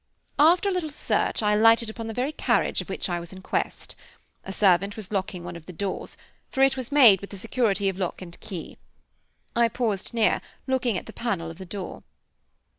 [0.39, 3.43] After a little search I lighted upon the very carriage of which I was in
[3.43, 3.95] quest.
[4.43, 6.17] A servant was locking one of the doors,
[6.49, 8.79] for it was made with the security of lock and key.
[9.55, 12.01] I paused near, looking at the panel of the door.